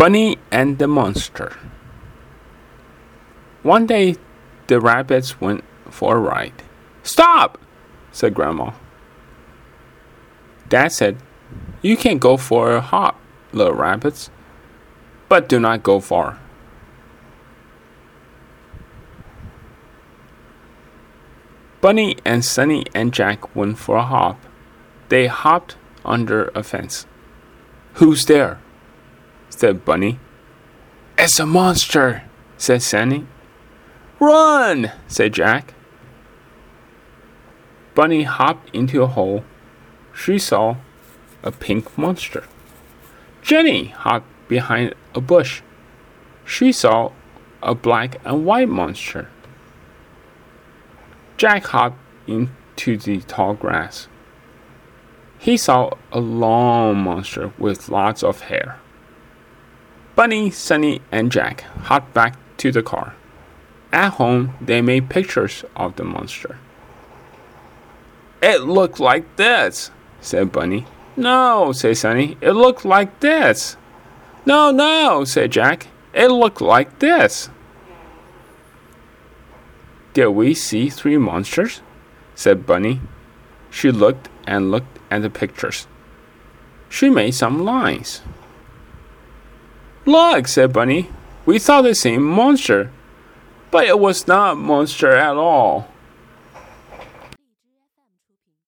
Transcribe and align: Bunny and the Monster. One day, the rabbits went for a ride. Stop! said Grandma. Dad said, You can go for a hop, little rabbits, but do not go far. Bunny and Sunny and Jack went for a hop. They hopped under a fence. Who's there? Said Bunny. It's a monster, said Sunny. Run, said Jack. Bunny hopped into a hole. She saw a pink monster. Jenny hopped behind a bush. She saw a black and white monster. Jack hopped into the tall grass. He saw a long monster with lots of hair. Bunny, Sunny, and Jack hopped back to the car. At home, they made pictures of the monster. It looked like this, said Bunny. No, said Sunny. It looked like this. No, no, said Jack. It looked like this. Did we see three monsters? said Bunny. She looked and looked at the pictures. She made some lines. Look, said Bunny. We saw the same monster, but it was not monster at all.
Bunny 0.00 0.38
and 0.50 0.78
the 0.78 0.88
Monster. 0.88 1.58
One 3.62 3.84
day, 3.84 4.16
the 4.66 4.80
rabbits 4.80 5.42
went 5.42 5.62
for 5.90 6.16
a 6.16 6.18
ride. 6.18 6.62
Stop! 7.02 7.58
said 8.10 8.32
Grandma. 8.32 8.70
Dad 10.70 10.92
said, 10.92 11.18
You 11.82 11.98
can 11.98 12.16
go 12.16 12.38
for 12.38 12.72
a 12.72 12.80
hop, 12.80 13.20
little 13.52 13.74
rabbits, 13.74 14.30
but 15.28 15.50
do 15.50 15.60
not 15.60 15.82
go 15.82 16.00
far. 16.00 16.38
Bunny 21.82 22.16
and 22.24 22.42
Sunny 22.42 22.86
and 22.94 23.12
Jack 23.12 23.54
went 23.54 23.76
for 23.76 23.96
a 23.96 24.04
hop. 24.04 24.40
They 25.10 25.26
hopped 25.26 25.76
under 26.06 26.48
a 26.54 26.62
fence. 26.62 27.04
Who's 27.96 28.24
there? 28.24 28.60
Said 29.50 29.84
Bunny. 29.84 30.18
It's 31.18 31.38
a 31.38 31.44
monster, 31.44 32.22
said 32.56 32.82
Sunny. 32.82 33.26
Run, 34.18 34.90
said 35.06 35.34
Jack. 35.34 35.74
Bunny 37.94 38.22
hopped 38.22 38.74
into 38.74 39.02
a 39.02 39.06
hole. 39.06 39.44
She 40.14 40.38
saw 40.38 40.76
a 41.42 41.52
pink 41.52 41.98
monster. 41.98 42.44
Jenny 43.42 43.88
hopped 43.88 44.26
behind 44.48 44.94
a 45.14 45.20
bush. 45.20 45.62
She 46.44 46.72
saw 46.72 47.12
a 47.62 47.74
black 47.74 48.20
and 48.24 48.46
white 48.46 48.68
monster. 48.68 49.28
Jack 51.36 51.66
hopped 51.66 51.98
into 52.26 52.96
the 52.96 53.20
tall 53.20 53.54
grass. 53.54 54.08
He 55.38 55.56
saw 55.56 55.94
a 56.12 56.20
long 56.20 56.98
monster 56.98 57.52
with 57.58 57.88
lots 57.88 58.22
of 58.22 58.42
hair. 58.42 58.78
Bunny, 60.20 60.50
Sunny, 60.50 61.00
and 61.10 61.32
Jack 61.32 61.62
hopped 61.84 62.12
back 62.12 62.36
to 62.58 62.70
the 62.70 62.82
car. 62.82 63.14
At 63.90 64.10
home, 64.10 64.52
they 64.60 64.82
made 64.82 65.08
pictures 65.08 65.64
of 65.74 65.96
the 65.96 66.04
monster. 66.04 66.58
It 68.42 68.60
looked 68.60 69.00
like 69.00 69.36
this, 69.36 69.90
said 70.20 70.52
Bunny. 70.52 70.84
No, 71.16 71.72
said 71.72 71.96
Sunny. 71.96 72.36
It 72.42 72.50
looked 72.50 72.84
like 72.84 73.20
this. 73.20 73.78
No, 74.44 74.70
no, 74.70 75.24
said 75.24 75.52
Jack. 75.52 75.86
It 76.12 76.28
looked 76.28 76.60
like 76.60 76.98
this. 76.98 77.48
Did 80.12 80.26
we 80.26 80.52
see 80.52 80.90
three 80.90 81.16
monsters? 81.16 81.80
said 82.34 82.66
Bunny. 82.66 83.00
She 83.70 83.90
looked 83.90 84.28
and 84.46 84.70
looked 84.70 84.98
at 85.10 85.22
the 85.22 85.30
pictures. 85.30 85.86
She 86.90 87.08
made 87.08 87.32
some 87.32 87.64
lines. 87.64 88.20
Look, 90.06 90.48
said 90.48 90.72
Bunny. 90.72 91.10
We 91.44 91.58
saw 91.58 91.82
the 91.82 91.94
same 91.94 92.22
monster, 92.22 92.90
but 93.70 93.84
it 93.84 93.98
was 93.98 94.26
not 94.26 94.56
monster 94.56 95.12
at 95.12 95.36
all. 95.36 95.88